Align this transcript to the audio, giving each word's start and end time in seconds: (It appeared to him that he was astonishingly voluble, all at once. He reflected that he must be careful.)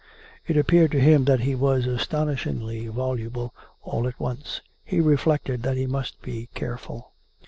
(It 0.47 0.57
appeared 0.57 0.89
to 0.93 0.99
him 0.99 1.25
that 1.25 1.41
he 1.41 1.53
was 1.53 1.85
astonishingly 1.85 2.87
voluble, 2.87 3.53
all 3.83 4.07
at 4.07 4.19
once. 4.19 4.61
He 4.83 4.99
reflected 4.99 5.61
that 5.61 5.77
he 5.77 5.85
must 5.85 6.23
be 6.23 6.49
careful.) 6.55 7.11